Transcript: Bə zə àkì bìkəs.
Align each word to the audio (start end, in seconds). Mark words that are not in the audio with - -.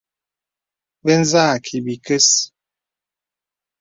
Bə 1.03 1.13
zə 1.29 1.39
àkì 1.53 1.77
bìkəs. 1.85 2.27